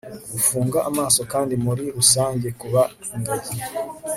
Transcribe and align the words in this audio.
gufunga 0.33 0.77
amaso 0.89 1.21
kandi 1.31 1.53
muri 1.65 1.83
rusange 1.97 2.47
kuba 2.61 2.81
ingagi 3.15 3.57